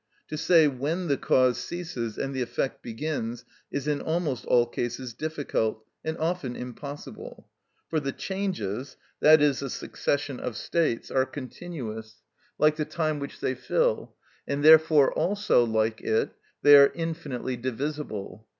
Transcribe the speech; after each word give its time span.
To 0.29 0.35
say 0.35 0.67
when 0.67 1.09
the 1.09 1.15
cause 1.15 1.59
ceases 1.59 2.17
and 2.17 2.33
the 2.33 2.41
effect 2.41 2.81
begins 2.81 3.45
is 3.69 3.87
in 3.87 4.01
almost 4.01 4.45
all 4.45 4.65
cases 4.65 5.13
difficult, 5.13 5.85
and 6.03 6.17
often 6.17 6.55
impossible. 6.55 7.47
For 7.87 7.99
the 7.99 8.11
changes 8.11 8.97
(i.e., 9.23 9.35
the 9.37 9.53
succession 9.53 10.39
of 10.39 10.57
states) 10.57 11.11
are 11.11 11.27
continuous, 11.27 12.15
like 12.57 12.77
the 12.77 12.83
time 12.85 13.19
which 13.19 13.41
they 13.41 13.53
fill, 13.53 14.15
and 14.47 14.65
therefore 14.65 15.13
also, 15.13 15.63
like 15.63 16.01
it, 16.01 16.31
they 16.63 16.75
are 16.77 16.91
infinitely 16.95 17.55
divisible. 17.55 18.47